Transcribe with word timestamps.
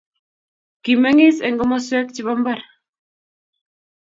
Kimengiis 0.83 1.37
eng 1.45 1.57
komoswek 1.59 2.07
chebo 2.15 2.33
mbar 2.41 2.59